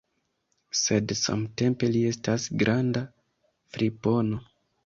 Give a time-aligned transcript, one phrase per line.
[0.79, 3.07] Sed samtempe li estas granda
[3.77, 4.43] fripono!